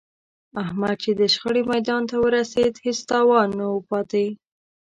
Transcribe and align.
احمد 0.63 0.93
چې 1.03 1.11
د 1.19 1.21
شخړې 1.33 1.61
میدان 1.71 2.01
ته 2.09 2.15
ورسېد، 2.23 2.73
هېڅ 2.85 2.99
نه 3.59 3.65
و 3.73 3.77
پاتې 3.89 4.25